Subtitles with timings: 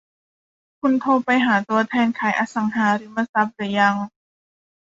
[0.79, 3.95] คุณโทรไปหาตัวแทนขายอสังหาริมทรัพย์หรือยัง